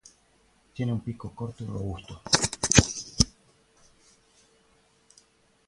[0.73, 2.19] Tiene un pico corto y robusto.